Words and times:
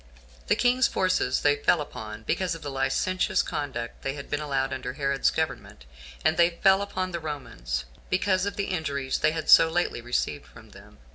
The 0.47 0.55
king's 0.55 0.87
forces 0.87 1.41
they 1.41 1.57
fell 1.57 1.79
upon, 1.79 2.23
because 2.23 2.55
of 2.55 2.63
the 2.63 2.71
licentious 2.71 3.43
conduct 3.43 4.01
they 4.01 4.13
had 4.15 4.31
been 4.31 4.39
allowed 4.39 4.73
under 4.73 4.93
Herod's 4.93 5.29
government; 5.29 5.85
and 6.25 6.37
they 6.37 6.57
fell 6.63 6.81
upon 6.81 7.11
the 7.11 7.19
Romans, 7.19 7.85
because 8.09 8.47
of 8.47 8.55
the 8.55 8.65
injuries 8.69 9.19
they 9.19 9.29
had 9.29 9.47
so 9.47 9.69
lately 9.69 10.01
received 10.01 10.47
from 10.47 10.71
them. 10.71 10.97